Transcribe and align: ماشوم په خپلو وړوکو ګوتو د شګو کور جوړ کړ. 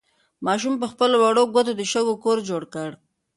ماشوم 0.45 0.75
په 0.81 0.87
خپلو 0.91 1.15
وړوکو 1.19 1.51
ګوتو 1.55 1.71
د 1.75 1.81
شګو 1.91 2.15
کور 2.23 2.37
جوړ 2.49 2.61
کړ. 2.73 2.89